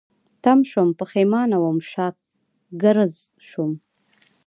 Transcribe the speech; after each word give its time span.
تم 0.43 0.59
شوم، 0.69 0.89
پيښمانه 0.99 1.57
وم، 1.59 1.77
شاګرځ 1.91 3.13
شوم 3.47 3.71